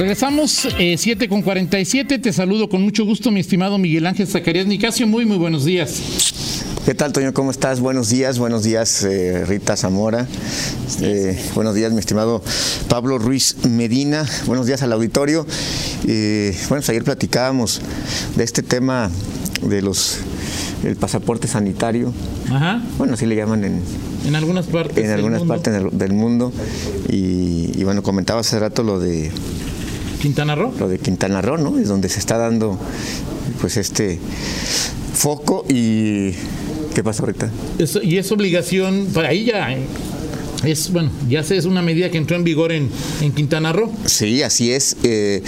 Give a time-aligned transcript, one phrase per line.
[0.00, 2.18] Regresamos eh, 7 con 47.
[2.20, 5.06] Te saludo con mucho gusto, mi estimado Miguel Ángel Zacarías Nicasio.
[5.06, 6.00] Muy, muy buenos días.
[6.86, 7.34] ¿Qué tal, Toño?
[7.34, 7.80] ¿Cómo estás?
[7.80, 10.26] Buenos días, buenos días, eh, Rita Zamora.
[11.02, 12.42] Eh, buenos días, mi estimado
[12.88, 14.24] Pablo Ruiz Medina.
[14.46, 15.46] Buenos días al auditorio.
[16.08, 17.82] Eh, bueno, pues ayer platicábamos
[18.36, 19.10] de este tema
[19.60, 20.16] de los
[20.82, 22.14] el pasaporte sanitario.
[22.48, 22.82] Ajá.
[22.96, 23.82] Bueno, así le llaman en,
[24.26, 24.96] En algunas partes.
[24.96, 25.54] en del algunas mundo.
[25.54, 26.54] partes del, del mundo.
[27.10, 29.30] Y, y bueno, comentaba hace rato lo de
[30.20, 30.72] Quintana Roo.
[30.78, 31.78] lo de Quintana Roo, ¿no?
[31.78, 32.78] Es donde se está dando
[33.60, 34.18] pues este
[35.14, 36.32] foco y
[36.94, 37.50] ¿qué pasa ahorita?
[38.02, 39.78] Y es obligación, para ahí ya eh,
[40.64, 42.90] es, bueno, ya sé, es una medida que entró en vigor en,
[43.22, 43.90] en Quintana Roo.
[44.04, 44.96] Sí, así es.
[45.02, 45.42] Eh,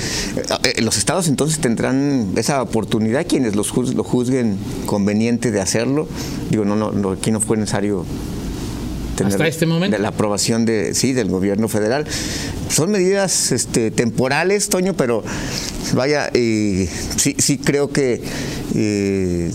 [0.65, 6.09] eh, los estados entonces tendrán esa oportunidad quienes los juz- lo juzguen conveniente de hacerlo.
[6.51, 8.05] Digo, no, no, no, aquí no fue necesario
[9.25, 9.97] Hasta este momento.
[9.97, 12.07] de la aprobación de sí del gobierno federal.
[12.69, 15.23] Son medidas este, temporales, Toño, pero
[15.95, 18.23] vaya, eh, sí, sí creo que
[18.75, 19.51] eh,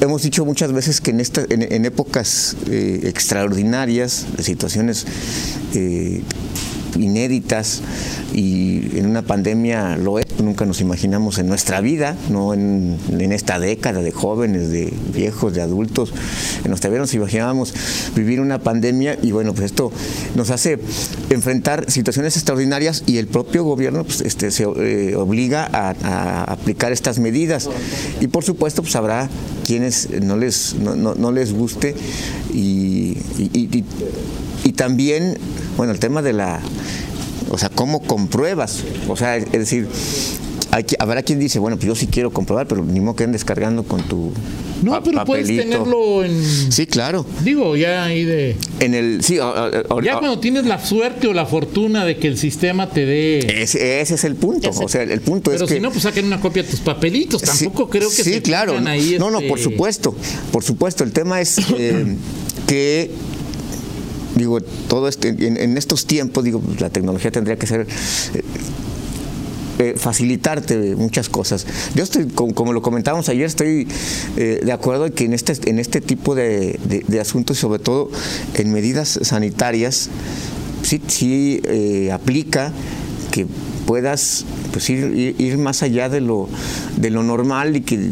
[0.00, 5.06] hemos dicho muchas veces que en, esta, en, en épocas eh, extraordinarias, de situaciones
[5.74, 6.22] eh,
[6.96, 7.82] inéditas
[8.32, 13.32] y en una pandemia lo es, nunca nos imaginamos en nuestra vida, no en, en
[13.32, 16.12] esta década de jóvenes, de viejos, de adultos,
[16.64, 17.74] en nuestra vida nos imaginábamos
[18.14, 19.90] vivir una pandemia y bueno, pues esto
[20.34, 20.78] nos hace
[21.30, 27.18] enfrentar situaciones extraordinarias y el propio gobierno pues, este, se eh, obliga a, aplicar estas
[27.18, 27.68] medidas.
[28.20, 29.28] Y por supuesto pues habrá
[29.66, 31.94] quienes no les, no, no- les guste
[32.52, 33.84] y- y
[34.64, 35.38] y también,
[35.76, 36.60] bueno, el tema de la,
[37.50, 39.88] o sea, cómo compruebas, o sea, es decir,
[40.70, 43.24] hay que- habrá quien dice, bueno, pues yo sí quiero comprobar, pero ni modo que
[43.24, 44.32] anden descargando con tu
[44.82, 46.40] No, pa- pero puedes tenerlo en.
[46.70, 47.24] Sí, claro.
[47.42, 48.54] Digo, ya ahí de.
[48.78, 49.70] En el, sí, a-
[50.04, 53.62] Ya cuando tienes la suerte o la fortuna de que el sistema te dé.
[53.62, 56.02] ese, ese es el punto, o sea, el punto Pero es que si no, pues
[56.02, 57.40] saquen una copia de tus papelitos.
[57.40, 58.78] Sí, Tampoco creo que sí, se claro.
[58.86, 59.16] ahí.
[59.18, 60.14] no, no, este, por supuesto,
[60.52, 61.02] por supuesto.
[61.02, 62.14] El tema es eh,
[62.68, 63.10] que
[64.38, 68.42] digo todo este en, estos tiempos digo pues, la tecnología tendría que ser eh,
[69.80, 71.64] eh, facilitarte muchas cosas.
[71.94, 73.86] Yo estoy, como, lo comentábamos ayer, estoy
[74.36, 77.78] eh, de acuerdo en que en este, en este tipo de, de- de asuntos, sobre
[77.78, 78.10] todo
[78.54, 80.08] en medidas sanitarias,
[80.82, 81.62] sí, sí
[82.12, 82.72] aplica
[83.30, 83.46] que
[83.86, 86.48] puedas pues, ir, ir- ir más allá de lo,
[86.96, 88.10] de lo normal y que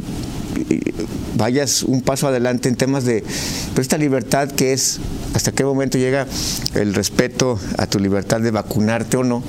[1.36, 3.22] vayas un paso adelante en temas de
[3.70, 4.98] pero esta libertad que es
[5.34, 6.26] hasta qué momento llega
[6.74, 9.42] el respeto a tu libertad de vacunarte o no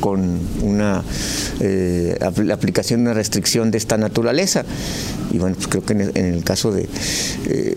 [0.00, 1.04] con una
[1.60, 4.64] eh, apl- aplicación de una restricción de esta naturaleza.
[5.30, 6.88] Y bueno, pues creo que en el, caso de
[7.46, 7.74] eh,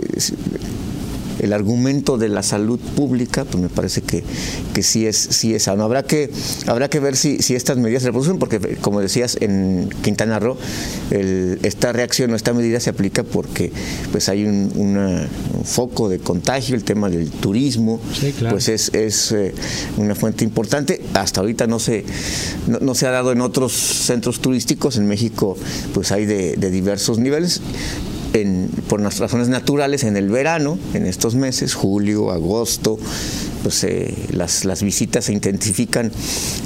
[1.40, 4.24] el argumento de la salud pública, pues me parece que,
[4.74, 5.84] que sí es sí es sano.
[5.84, 6.30] Habrá que
[6.68, 10.58] habrá que ver si, si estas medidas se reproducen, porque como decías en Quintana Roo,
[11.12, 13.72] el- esta reacción o esta medida se aplica porque
[14.12, 18.56] pues hay un, una- un foco de contagio, el tema del turismo, Sí, claro.
[18.56, 19.54] pues es, es eh,
[19.98, 21.02] una fuente importante.
[21.14, 22.06] Hasta ahorita no se,
[22.68, 24.98] no, no se ha dado en otros centros turísticos.
[24.98, 25.58] En México
[25.94, 27.62] pues hay de, de diversos niveles.
[28.36, 33.00] En- por las razones naturales, en el verano, en estos meses, julio, agosto,
[33.64, 36.12] pues eh, las, las visitas se intensifican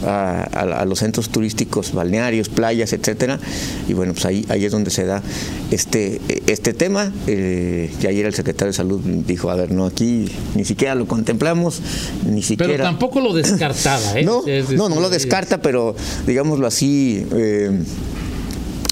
[0.04, 3.40] a, a- a los centros turísticos, balnearios, playas, etcétera.
[3.88, 5.22] Y bueno, pues ahí, ahí es donde se da
[5.70, 7.14] este, este tema.
[7.28, 11.06] Eh, y ayer el secretario de Salud dijo, a ver, no, aquí ni siquiera lo
[11.08, 11.82] contemplamos,
[12.26, 12.72] ni siquiera...
[12.74, 14.24] Pero tampoco lo descartaba, ¿eh?
[14.26, 14.42] No,
[14.76, 17.72] no, no lo descarta, pero digámoslo así, eh,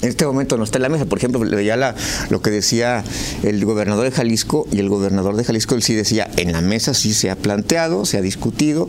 [0.02, 1.06] en este momento no está en la mesa.
[1.06, 1.94] Por ejemplo, veía la-
[2.30, 3.02] lo que decía
[3.42, 6.94] el gobernador de Jalisco y el gobernador de Jalisco él sí decía, en la mesa
[6.94, 8.88] sí se ha planteado, se ha discutido,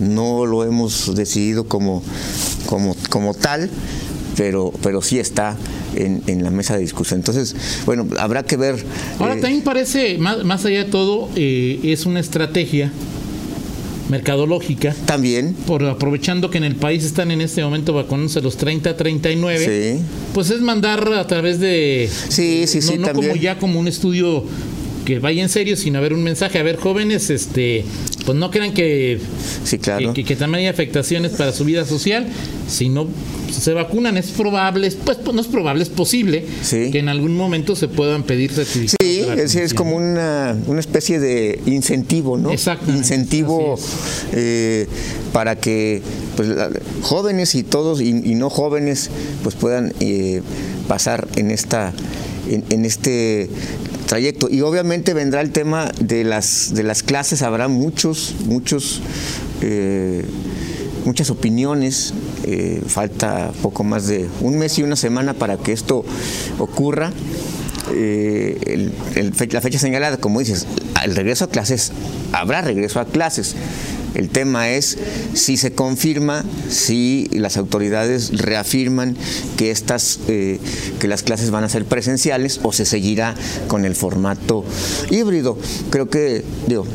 [0.00, 2.02] no lo hemos decidido como,
[2.66, 3.68] como, como tal,
[4.36, 5.56] pero, pero sí está
[5.96, 7.20] en, en la mesa de discusión.
[7.20, 7.54] Entonces,
[7.86, 8.84] bueno, habrá que ver.
[9.18, 12.92] Ahora eh, también parece, más, más allá de todo, eh, es una estrategia
[14.08, 14.94] mercadológica.
[15.06, 19.96] también, Por aprovechando que en el país están en este momento vacunándose los 30 39,
[19.98, 20.02] sí,
[20.34, 23.30] pues es mandar a través de sí, sí, sí, no, no también.
[23.30, 24.44] como ya como un estudio
[25.08, 26.58] que vaya en serio, sin haber un mensaje.
[26.58, 27.82] A ver, jóvenes, este,
[28.26, 29.18] pues no crean que,
[29.64, 30.12] Sí, claro.
[30.12, 32.26] que, que- que también hay afectaciones para su vida social.
[32.68, 33.06] Si no
[33.50, 36.90] se vacunan, es probable, pues no es probable, es posible Sí.
[36.90, 38.98] que en algún momento se puedan pedir certificados.
[39.50, 42.50] Sí, es, como una, una especie de incentivo, ¿no?
[42.50, 43.78] Exactamente, Incentivo
[44.34, 44.86] eh,
[45.32, 46.02] para que
[46.36, 46.68] pues, la-
[47.00, 49.08] jóvenes y todos y, y no jóvenes
[49.42, 50.42] pues puedan eh,
[50.86, 51.94] pasar en esta
[52.50, 53.48] en, en este
[54.08, 59.02] trayecto y obviamente vendrá el tema de las de las clases habrá muchos muchos
[59.60, 60.24] eh,
[61.04, 62.14] muchas opiniones
[62.44, 66.04] eh, falta poco más de un mes y una semana para que esto
[66.58, 67.12] ocurra.
[67.94, 68.90] Eh,
[69.50, 70.66] la fecha señalada, como dices,
[71.04, 71.92] el regreso a clases,
[72.32, 73.54] habrá regreso a clases.
[74.14, 74.98] El tema es
[75.34, 79.16] si se confirma, si las autoridades reafirman
[79.56, 80.58] que estas, eh,
[80.98, 83.34] que las clases van a ser presenciales o se seguirá
[83.68, 84.64] con el formato
[85.10, 85.58] híbrido.
[85.90, 86.86] Creo que, digo,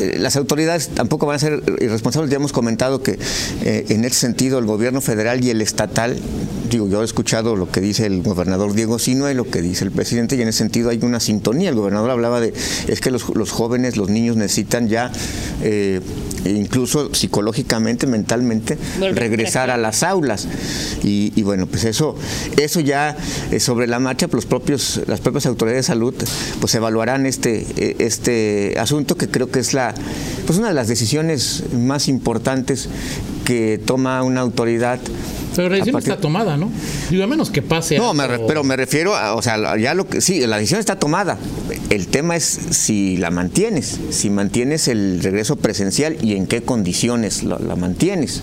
[0.00, 2.30] eh, las autoridades tampoco van a ser irresponsables.
[2.30, 3.18] Ya hemos comentado que
[3.62, 6.16] eh, en ese sentido el gobierno federal y el estatal,
[6.72, 9.84] digo, yo he escuchado lo que dice el gobernador Diego Sinue y lo que dice
[9.84, 11.70] el presidente, y en ese sentido hay una sintonía.
[11.70, 12.52] El gobernador hablaba de,
[12.88, 15.12] es que los, jóvenes, los niños necesitan ya
[16.44, 18.78] incluso psicológicamente, mentalmente,
[19.14, 20.46] regresar a las aulas.
[21.02, 22.16] Y, bueno, pues eso,
[22.56, 23.16] eso ya
[23.50, 26.14] eh, sobre la marcha, pues los propios, las propias autoridades de salud
[26.60, 29.94] pues evaluarán este, eh, este asunto que creo que es la,
[30.46, 32.88] pues una de las decisiones más importantes
[33.44, 35.00] que toma una autoridad
[35.54, 36.70] pero la decisión está tomada, ¿no?
[37.10, 37.98] Digo, a menos que pase.
[37.98, 38.12] No,
[38.46, 41.38] pero me refiero a, o sea, ya lo que sí, la decisión está tomada.
[41.90, 47.42] El tema es si la mantienes, si mantienes el regreso presencial y en qué condiciones
[47.42, 48.42] la mantienes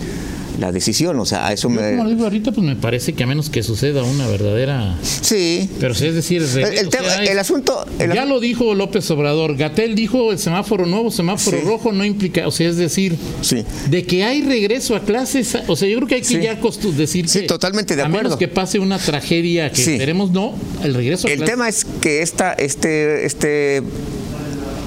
[0.60, 1.96] la decisión, o sea, a eso me...
[1.96, 4.94] Como digo ahorita, pues me parece que a menos que suceda una verdadera...
[5.02, 5.70] Sí.
[5.80, 6.42] Pero si es decir...
[6.42, 7.86] El, asunto...
[7.98, 12.50] ya lo dijo López Obrador, Gatel dijo el semáforo nuevo, semáforo rojo no implica, o
[12.50, 13.64] sea, es decir, sí.
[13.88, 16.58] de que hay regreso a clases, o sea, yo creo que hay que ya
[16.96, 18.18] decir sí, totalmente de acuerdo.
[18.18, 20.54] a menos que pase una tragedia que esperemos no,
[20.84, 23.82] el regreso a El tema es que esta, este, este,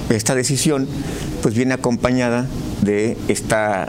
[0.08, 0.86] esta decisión
[1.42, 2.46] pues viene acompañada
[2.82, 3.88] de esta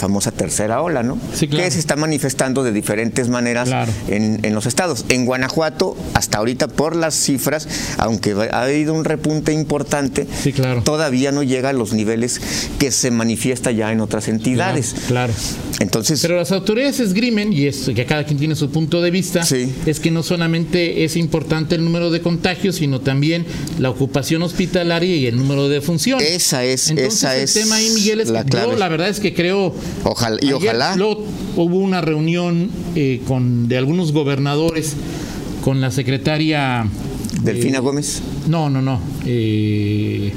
[0.00, 1.18] famosa tercera ola, ¿no?
[1.34, 1.64] Sí, claro.
[1.64, 3.68] Que se está manifestando de diferentes maneras
[4.08, 5.04] en, en, los estados.
[5.10, 7.68] En Guanajuato, hasta ahorita por las cifras,
[7.98, 10.82] aunque ha habido un repunte importante, sí, claro.
[10.82, 12.40] todavía no llega a los niveles
[12.78, 14.94] que se manifiesta ya en otras entidades.
[15.06, 15.32] Claro.
[15.80, 19.42] Entonces, Pero las autoridades esgrimen, y es que cada quien tiene su punto de vista,
[19.86, 23.44] es que no solamente es importante el número de contagios, sino también
[23.78, 26.28] la ocupación hospitalaria y el número de funciones.
[26.30, 29.08] Esa es, Entonces, esa el es tema ahí, Miguel, es la que yo la verdad
[29.08, 30.96] es que creo Ojalá, y ojalá.
[31.56, 34.94] hubo una reunión eh, con, de algunos gobernadores
[35.62, 36.86] con la secretaria.
[37.42, 38.22] ¿Delfina Gómez?
[38.48, 39.00] No, no, no.
[39.26, 40.32] Eh,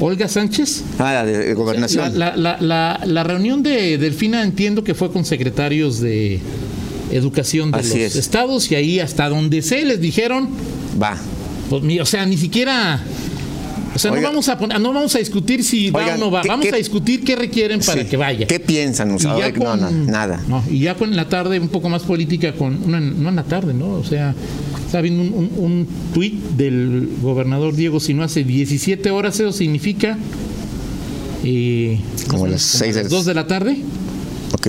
[0.00, 0.84] Olga Sánchez.
[0.98, 2.18] Ah, de, gobernación.
[2.18, 6.40] La, la, reunión de Delfina entiendo que fue con secretarios de
[7.12, 10.48] educación de los estados y ahí hasta donde sé les dijeron.
[11.00, 11.16] Va.
[11.70, 13.00] Pues, o sea, ni siquiera
[13.94, 16.66] o sea, no, vamos a no vamos a discutir si va o no va, vamos
[16.72, 18.46] a discutir qué requieren para que vaya.
[18.46, 19.16] ¿Qué piensan?
[19.16, 20.40] no, nada.
[20.70, 23.94] y ya con la tarde un poco más política, con no en la tarde, ¿no?
[23.94, 24.34] O sea,
[24.86, 30.18] está viendo un, un, tuit del gobernador Diego si no hace 17 horas, eso significa...
[31.44, 31.98] Eh,
[32.28, 33.78] como las 6 de 2 de la tarde.
[34.52, 34.68] Ok.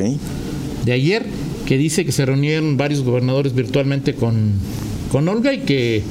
[0.86, 1.26] De ayer,
[1.66, 4.54] que dice que se reunieron varios gobernadores virtualmente con,
[5.12, 6.04] con Olga y que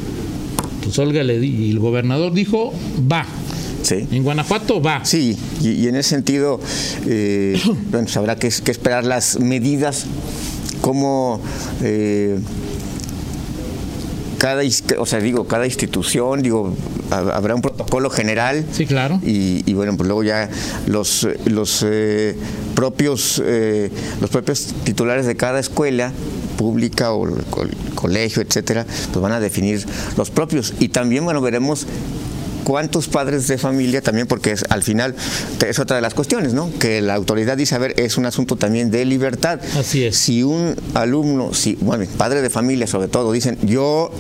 [0.83, 2.73] pues Olga le y el gobernador dijo,
[3.11, 3.27] va.
[3.83, 4.07] Sí.
[4.11, 5.05] En Guanajuato va.
[5.05, 6.61] Sí, y, en ese sentido,
[7.07, 10.07] eh, bueno, pues habrá que, esperar las medidas,
[10.81, 11.41] como
[11.83, 12.39] eh,
[14.39, 14.63] cada,
[14.99, 16.77] o sea, digo, cada institución, digo,
[17.11, 18.65] habrá un protocolo general.
[18.73, 19.21] Sí, claro.
[19.25, 20.49] Y, bueno, pues luego ya
[20.87, 22.37] los, los eh,
[22.75, 23.43] propios
[24.21, 26.13] los propios titulares de cada escuela
[26.57, 30.75] pública o el, colegio, etcétera, pues van a definir los propios.
[30.81, 31.87] Y también, bueno, veremos
[32.65, 35.15] cuántos padres de familia también, porque es, al final
[35.67, 36.71] es otra de las cuestiones, ¿no?
[36.79, 39.61] Que la autoridad dice, a ver, es un asunto también de libertad.
[39.79, 40.17] Así es.
[40.17, 44.11] Si un alumno, si, bueno, padre de familia sobre todo, dicen, yo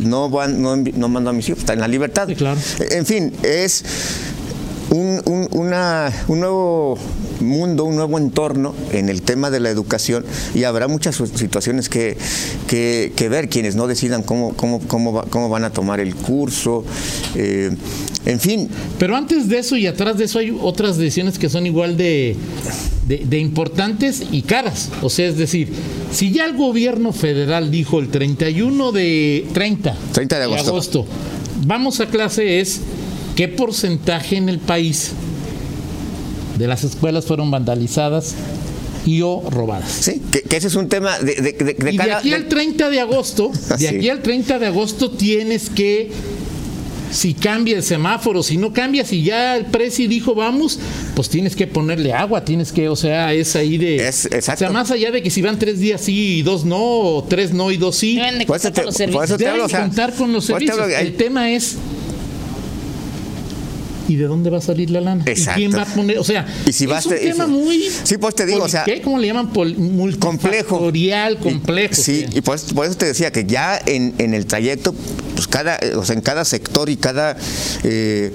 [0.00, 2.28] no, van, no, no mando a mis hijos, está en la libertad.
[2.36, 2.60] claro.
[2.90, 3.84] En fin, es
[4.90, 6.98] un, un, una, un nuevo
[7.40, 12.16] mundo, un nuevo entorno en el tema de la educación y habrá muchas situaciones que,
[12.66, 16.84] que, ver quienes no decidan cómo, cómo, cómo, cómo van a tomar el curso.
[17.34, 17.70] Eh,
[18.26, 18.68] en fin.
[18.98, 22.36] Pero antes de eso y atrás de eso hay otras decisiones que son igual de,
[23.06, 24.90] de, importantes y caras.
[25.02, 25.68] O sea, es decir,
[26.12, 30.64] si ya el gobierno federal dijo el 31 de 30, 30 de agosto.
[30.64, 31.06] de agosto
[31.66, 32.80] vamos a clase es
[33.36, 35.12] qué porcentaje en el país
[36.60, 38.34] de las escuelas fueron vandalizadas
[39.06, 39.90] y o robadas.
[39.90, 43.50] Sí, que, ese es un tema de, de, y de aquí al 30 de agosto,
[43.78, 46.10] de aquí al 30 de agosto tienes que
[47.10, 50.78] si cambia el semáforo, si no cambia, si ya el presi dijo vamos,
[51.14, 54.06] pues tienes que ponerle agua, tienes que, o sea, es ahí de.
[54.06, 54.66] Es, exacto.
[54.66, 57.24] O sea, más allá de que si van tres días sí y dos no, o
[57.24, 58.16] tres no y dos sí.
[58.16, 59.38] Deben de contar con los servicios.
[59.38, 60.78] Deben contar con los servicios.
[60.98, 61.76] El tema es
[64.10, 65.22] ¿Y de dónde va a salir la lana?
[65.26, 65.60] Exacto.
[65.60, 66.18] ¿Y quién va a poner?
[66.18, 67.50] O sea, Y si es un te- tema sí.
[67.52, 67.88] muy.
[68.02, 69.00] Sí, pues te digo, o sea, ¿qué?
[69.02, 69.52] ¿Cómo le llaman?
[69.52, 69.74] Pol-
[70.18, 70.80] complejo.
[70.80, 71.94] multifactorial, complejo.
[71.94, 74.94] Sí, y por eso, por eso te decía que ya en, en el trayecto,
[75.36, 77.36] pues cada, eh, o sea, en cada sector y cada
[77.84, 78.32] eh,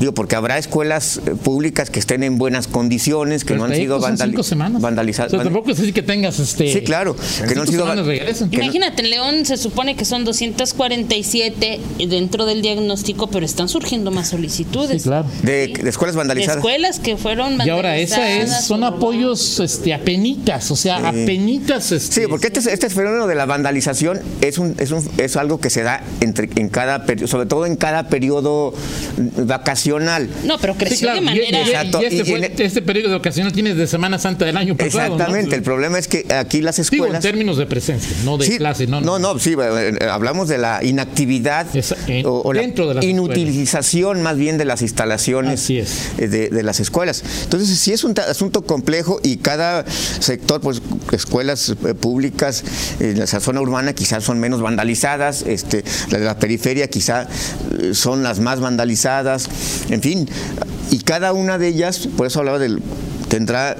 [0.00, 3.74] digo, porque habrá escuelas eh, públicas que estén en buenas condiciones, que Pero no han
[3.78, 5.32] sido vandali- vandalizadas.
[5.32, 6.70] O sea, tampoco es así que tengas este.
[6.72, 7.16] Sí, claro,
[7.48, 7.86] que no han sido
[8.50, 14.28] Imagínate, en León se supone que son 247 dentro del diagnóstico, pero están surgiendo más
[14.28, 14.73] solicitudes.
[14.82, 15.26] Sí, claro.
[15.42, 15.82] de, Sí.
[15.82, 16.56] de escuelas De vandalizadas.
[16.58, 21.08] escuelas que fueron Y ahora esa es, vandalizadas son o apoyos este, apenitas, o sea,
[21.08, 21.92] apenitas.
[21.92, 25.58] Este, Sí, porque este, este fenómeno de la vandalización es un, es un es algo
[25.60, 28.74] que se da entre en cada sobre todo en cada periodo
[29.36, 30.28] vacacional.
[30.44, 31.58] No, pero Sí, creció claro, de y- y- manera.
[31.58, 34.56] y, Exacto, este, y- fue- y en- este periodo ocasional tienes de Semana Santa del
[34.56, 35.08] año pasado.
[35.08, 35.14] ¿no?
[35.14, 38.46] Exactamente, el problema es que aquí las Digo, en escuelas términos de presencia, no de
[38.46, 39.00] Sí, clase, no.
[39.00, 42.92] no, no, sí, eh, eh, hablamos de la inactividad Esa- en- o, o la dentro
[42.92, 45.84] de inutilización más bien de las instalaciones eh,
[46.18, 47.22] de, de las escuelas.
[47.44, 50.82] Entonces, sí es un asunto complejo y cada sector, pues
[51.12, 52.64] escuelas eh, públicas
[53.00, 57.26] en la zona urbana quizás son menos vandalizadas, este, la de la periferia quizá
[57.78, 59.48] eh, son las más vandalizadas,
[59.90, 60.28] en fin,
[60.90, 62.80] y cada una de ellas, por eso hablaba del,
[63.28, 63.76] tendrá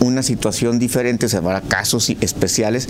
[0.00, 2.88] una situación diferente, o sea, habrá casos especiales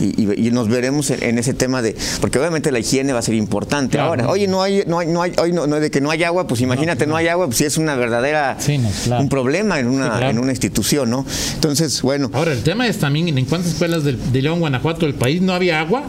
[0.00, 3.18] y, y- y nos veremos en, en ese tema de, porque obviamente la higiene va
[3.20, 4.08] a ser importante Claro.
[4.10, 4.28] ahora.
[4.28, 6.46] Oye, no hay, no hay, no hay, hoy no, no, de que no hay agua,
[6.46, 9.22] pues imagínate, no, hay agua, pues sí es una verdadera, Sí, no, claro.
[9.22, 10.30] un problema en una, Sí, claro.
[10.30, 11.24] en una institución, ¿no?
[11.54, 15.40] Entonces, bueno, Ahora, el tema es también en cuántas escuelas de, León, Guanajuato, del país
[15.42, 16.02] no había agua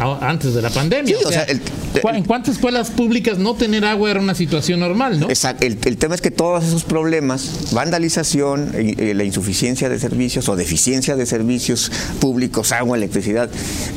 [0.00, 1.16] antes de la pandemia.
[1.16, 1.60] Sí, o sea, el-
[2.00, 5.28] ¿cu- ¿En cuántas escuelas públicas no tener agua era una situación normal, no?
[5.28, 5.66] Exacto.
[5.66, 10.56] El, el tema es que todos esos problemas, vandalización, eh, la insuficiencia de servicios o
[10.56, 11.90] deficiencia de servicios
[12.20, 13.50] públicos, agua, electricidad,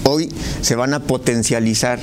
[0.04, 0.30] hoy
[0.62, 2.00] se van a potencializar,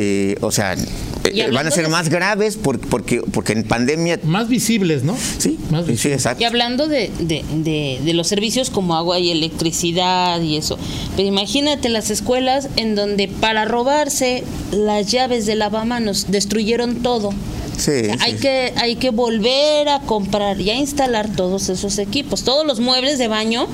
[0.00, 3.64] eh, o sea, eh, Y van a ser de- más graves por- porque, porque en
[3.64, 4.20] pandemia...
[4.22, 5.16] Más visibles, ¿no?
[5.38, 6.40] Sí, Más sí, exacto.
[6.40, 10.78] Y hablando de, de- de- de los servicios como agua y electricidad y eso,
[11.16, 17.30] pero imagínate las escuelas en donde para robarse las llaves de lavamanos destruyeron todo.
[17.76, 18.38] Sí, O sea, sí, hay, sí.
[18.38, 22.42] que, hay que volver a comprar y a instalar todos esos equipos.
[22.44, 23.66] Todos los muebles de baño,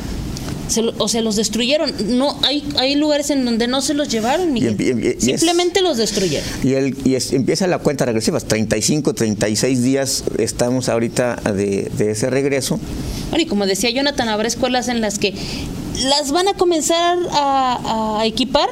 [0.68, 1.92] se o sea, los destruyeron.
[2.18, 4.76] No, hay, hay lugares en donde no se los llevaron, y- y-
[5.20, 6.48] y es- Simplemente los destruyeron.
[6.62, 12.10] Y, el, y es- empieza la cuenta regresiva, 35, 36 días estamos ahorita de, de
[12.10, 12.78] ese regreso.
[13.30, 15.34] Bueno, y como decía Jonathan, habrá escuelas en las que
[16.08, 18.68] las van a comenzar a, a equipar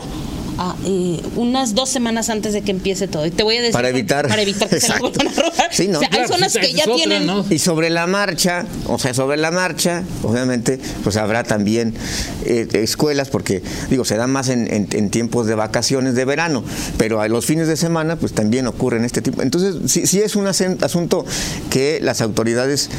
[0.70, 3.26] a, eh, unas dos semanas antes de que empiece todo.
[3.26, 3.72] Y te voy a decir.
[3.72, 5.10] Para evitar- Para evitar que se Exacto.
[5.10, 5.68] vuelvan a robar.
[5.72, 5.98] Sí, ¿no?
[5.98, 7.26] O sea, Claro, hay zonas que ya otra, tienen.
[7.26, 7.44] ¿no?
[7.50, 11.94] Y sobre la marcha, o sea, sobre la marcha, obviamente, pues habrá también
[12.44, 16.62] eh, escuelas, porque digo, se dan más en, en- en tiempos de vacaciones de verano,
[16.98, 19.42] pero a los fines de semana, pues también ocurren este tipo.
[19.42, 21.24] Entonces, sí, sí es un asunto
[21.70, 22.90] que las autoridades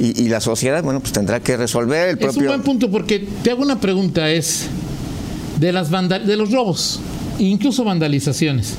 [0.00, 2.48] y, y la sociedad, bueno, pues tendrá que resolver el Es un propio.
[2.48, 4.66] buen punto porque te hago una pregunta, es
[5.60, 7.00] de las vandal- de los robos,
[7.38, 8.74] incluso vandalizaciones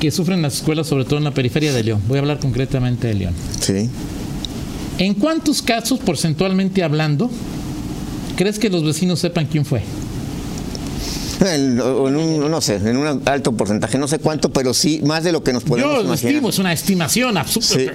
[0.00, 2.02] que sufren las escuelas, sobre todo en la periferia de León.
[2.08, 3.34] Voy a hablar concretamente de León.
[3.60, 3.88] Sí.
[4.98, 7.30] ¿En cuántos casos, porcentualmente hablando,
[8.36, 9.82] crees que los vecinos sepan quién fue?
[11.40, 15.32] En, un, no sé, en un alto porcentaje, no sé cuánto, pero sí más de
[15.32, 16.32] lo que nos podemos Yo imaginar.
[16.32, 17.68] estimo, es una estimación absurda.
[17.68, 17.86] Sí.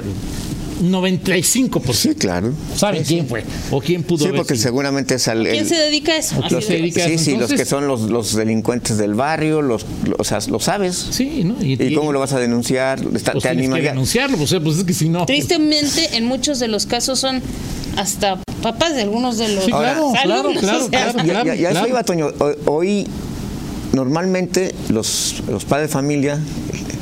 [0.81, 1.93] 95%.
[1.93, 2.53] Sí, claro.
[2.75, 3.29] ¿Saben Sí, quién sí.
[3.29, 3.43] fue?
[3.71, 4.63] ¿O quién pudo Sí, haber porque sido?
[4.63, 6.35] seguramente es al, ¿Quién el- se dedica a eso?
[6.43, 7.03] ¿A quién Así se de- dedica?
[7.05, 10.39] Sí, sí, los Entonces- que son los, los delincuentes del barrio, los, los- o sea,
[10.50, 10.95] lo sabes.
[11.11, 11.55] Sí, ¿no?
[11.63, 13.00] ¿Y cómo lo vas a denunciar?
[13.00, 13.89] Está- pues ¿Te tienes que animaría?
[13.91, 15.25] denunciarlo, pues, eh, pues es que si no...
[15.25, 17.41] Tristemente, en muchos de los casos son
[17.97, 21.55] hasta papás de algunos de los Sí, claro, claro, alumnos, claro, o sea, claro.
[21.55, 22.27] Ya, eso iba, Toño.
[22.39, 23.07] Hoy, hoy,
[23.93, 26.39] normalmente los, los padres de familia,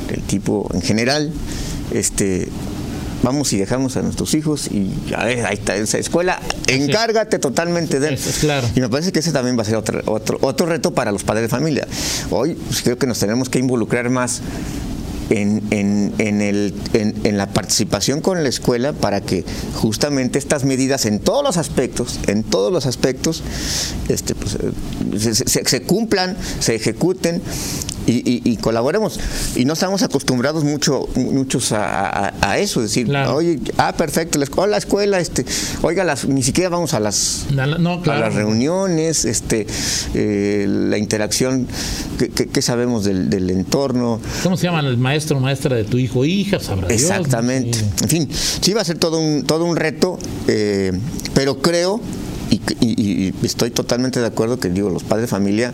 [0.08, 1.32] el, el tipo en general,
[1.92, 2.48] este
[3.22, 8.00] vamos y dejamos a nuestros hijos y ya ves, ahí está esa escuela, encárgate totalmente
[8.00, 8.18] de él.
[8.40, 8.66] Claro.
[8.74, 11.22] Y me parece que ese también va a ser otro, otro, otro reto para los
[11.24, 11.86] padres de familia.
[12.30, 14.40] Hoy pues, creo que nos tenemos que involucrar más
[15.28, 19.44] en, en- en el- en- en la participación con la escuela para que
[19.76, 23.44] justamente estas medidas en todos los aspectos, en todos los aspectos,
[24.08, 27.40] este, pues, eh, se, se- se cumplan, se ejecuten
[28.06, 29.18] y, y- y colaboremos.
[29.56, 33.36] Y no estamos acostumbrados mucho, muchos a, a- a eso, decir, Claro.
[33.36, 35.44] oye, ah, perfecto, la escuela, la escuela, este,
[35.82, 38.20] oiga, las, ni siquiera vamos a las Na- No, claro.
[38.24, 39.66] a las reuniones, este,
[40.14, 41.66] eh, la interacción,
[42.18, 44.20] ¿qué, qué- qué sabemos del, del entorno?
[44.42, 46.24] ¿Cómo se llama el maestro o maestra de tu hijo?
[46.24, 46.88] Hija, sabrá.
[46.88, 47.78] Exactamente.
[48.02, 50.92] En fin, sí va a ser todo un, todo un reto, eh,
[51.34, 52.00] pero creo,
[52.50, 55.72] y, y- y estoy totalmente de acuerdo que digo, los padres de familia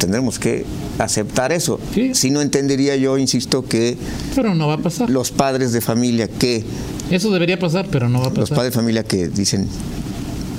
[0.00, 0.64] tendremos que
[0.98, 1.78] aceptar eso.
[2.14, 3.96] Si no entendería yo, insisto, que...
[4.34, 5.08] Pero no va a pasar.
[5.08, 6.64] Los padres de familia que...
[7.10, 8.40] Eso debería pasar, pero no va a pasar.
[8.40, 9.68] Los padres de familia que dicen,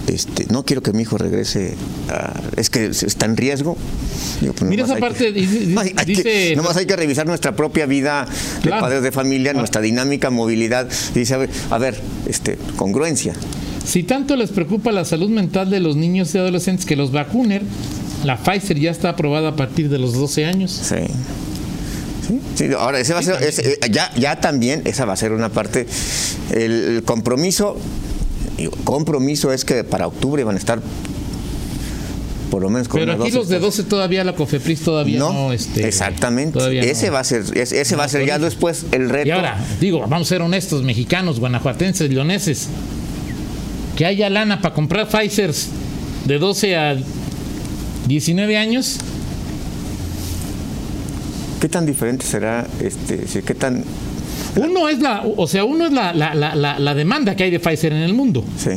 [0.07, 1.73] este, no quiero que mi hijo regrese,
[2.55, 3.77] es que está en riesgo.
[4.39, 8.27] Pues, Mira esa parte, dice, nomás hay que revisar nuestra propia vida
[8.63, 10.87] de padres de familia, nuestra dinámica, movilidad.
[11.15, 13.33] Dice, a ver, a ver, este, congruencia.
[13.85, 17.63] Si tanto les preocupa la salud mental de los niños y adolescentes que los vacunen,
[18.23, 20.71] la Pfizer ya está aprobada a partir de los 12 años.
[20.71, 20.95] Sí.
[22.55, 25.49] Sí, ahora ese va a ser, eh, ya, ya también esa va a ser una
[25.49, 25.85] parte,
[26.51, 27.77] el compromiso
[28.83, 30.81] compromiso es que para octubre van a estar
[32.49, 35.87] por lo menos con Pero aquí los de 12 todavía la COFEPRIS todavía no, este,
[35.87, 36.59] exactamente.
[36.81, 39.29] ese va a ser ese, va a ser ya después el reto.
[39.29, 42.67] Y ahora, digo, vamos a ser honestos, mexicanos, guanajuatenses, leoneses,
[43.95, 45.53] que haya lana para comprar Pfizer
[46.25, 46.97] de 12 a
[48.07, 48.97] 19 años.
[51.59, 53.83] ¿Qué tan diferente será este, qué tan
[54.55, 57.59] uno es la, o sea, uno es la, la, la, la demanda que hay de
[57.59, 58.43] Pfizer en el mundo.
[58.57, 58.71] Sí.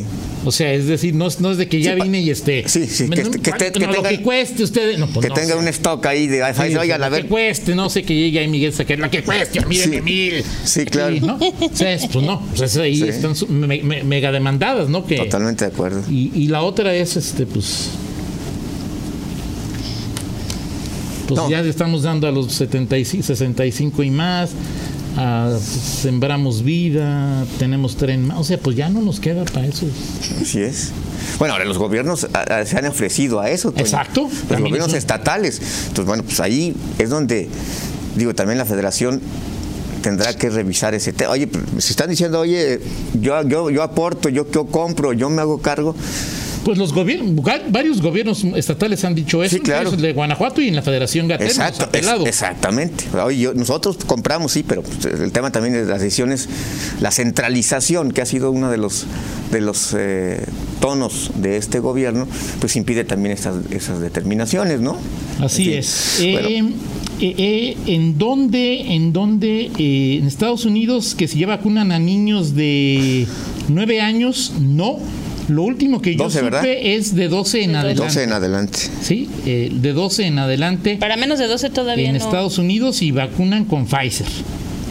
[0.45, 2.63] O sea, es decir, no, no es de que ya vine y esté.
[2.67, 4.97] Sí, sí, que, que, que, tenga, lo que cueste usted.
[4.97, 7.23] No, pues que tenga un stock ahí de Pfizer, oigan, a ver.
[7.23, 10.43] Que cueste, no sé que llegue ahí Miguel Saquer, la que cueste, mírenme mil.
[10.63, 11.15] Sí, claro.
[11.19, 11.35] ¿no?
[11.37, 13.33] O sea, pues no, pues ahí están
[14.07, 15.05] mega demandadas, ¿no?
[15.05, 16.03] Que, Totalmente de acuerdo.
[16.09, 17.89] Y, y la otra es, este, pues.
[21.27, 24.51] Pues ya le estamos dando a los 75, 65 y más
[25.61, 29.85] sembramos vida, tenemos tren o sea, pues ya no nos queda para eso.
[30.41, 30.91] Así es.
[31.39, 32.27] Bueno, ahora los gobiernos
[32.65, 33.73] se han ofrecido a eso.
[33.77, 34.29] Exacto.
[34.49, 35.61] Los gobiernos estatales.
[35.87, 37.49] Entonces, bueno, pues ahí es donde,
[38.15, 39.21] digo, también la federación
[40.01, 41.31] tendrá que revisar ese tema.
[41.31, 42.79] Oye, si están diciendo, oye,
[43.19, 45.95] yo, yo, yo aporto, yo, yo compro, yo me hago cargo,
[46.65, 49.91] pues los gobiernos, varios gobiernos estatales han dicho eso, sí, claro.
[49.91, 51.47] de Guanajuato y en la Federación Gatell.
[51.47, 51.87] Exacto,
[52.25, 53.05] exactamente.
[53.53, 56.49] nosotros compramos, sí, pero pues, el tema también de las decisiones,
[56.99, 59.05] la centralización, que ha sido uno de los
[59.51, 60.43] de los eh,
[60.81, 62.27] tonos de este gobierno,
[62.59, 64.97] pues impide también esas, esas determinaciones, ¿no?
[65.39, 66.19] Así es.
[66.19, 66.63] Eh,
[67.21, 73.27] eh, ¿En dónde, en dónde, en Estados Unidos, que se lleva vacunan a niños de
[73.69, 74.97] nueve años, no?
[75.47, 78.03] Lo último que yo supe es de 12 en adelante.
[78.03, 78.79] 12 en adelante.
[79.01, 80.97] Sí, eh, de 12 en adelante.
[80.99, 84.27] Para menos de 12 todavía En Estados Unidos y vacunan con Pfizer.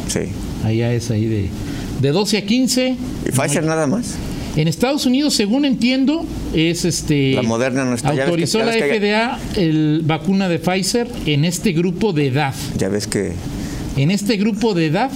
[0.08, 0.20] Sí.
[0.64, 1.48] Allá es ahí de,
[2.00, 2.96] de 12 a 15.
[3.26, 4.14] ¿Y Pfizer nada más?
[4.56, 7.32] En Estados Unidos, según entiendo, es este.
[7.32, 8.10] La moderna no está.
[8.10, 12.54] Autorizó la FDA el vacuna de Pfizer en este grupo de edad.
[12.78, 13.32] Ya ves que.
[13.96, 15.10] En este grupo de edad,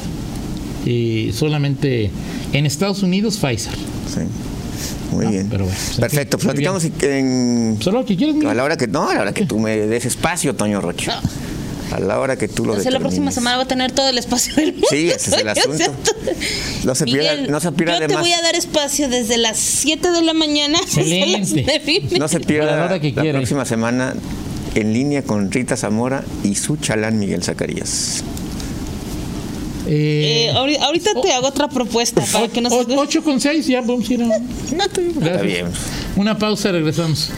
[0.87, 2.11] eh, solamente
[2.53, 3.75] en Estados Unidos Pfizer.
[4.13, 4.23] Sí.
[5.13, 5.49] Muy bien.
[5.49, 6.39] Pero bueno, pues, Perfecto.
[6.39, 7.79] Platicamos en.
[7.81, 8.87] Solo que quieres, A la hora que.
[8.87, 11.21] No, a la hora que tú me des espacio, Toño Rocha.
[11.91, 14.19] A la hora que tú lo Entonces la próxima semana va a tener todo el
[14.19, 14.89] espacio del mundo.
[14.91, 15.95] Sí, ese es el asunto.
[16.85, 20.11] No se pierda, no se pierda Yo te voy a dar espacio desde las 7
[20.11, 21.65] de la mañana Excelente.
[22.19, 24.15] No se pierda la, hora que la próxima semana
[24.75, 28.23] en línea con Rita Zamora y su chalán Miguel Zacarías.
[29.87, 32.73] Eh, eh ahorita te hago otra propuesta para que nos...
[32.73, 34.27] 8 con 6, ya vamos a ir a...
[34.77, 35.67] Está bien.
[36.17, 37.31] Una pausa, regresamos.